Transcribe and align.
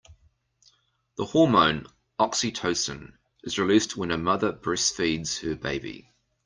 The 1.17 1.25
hormone 1.25 1.85
oxytocin 2.19 3.17
is 3.43 3.59
released 3.59 3.97
when 3.97 4.09
a 4.09 4.17
mother 4.17 4.51
breastfeeds 4.51 5.41
her 5.41 5.53
baby. 5.53 6.09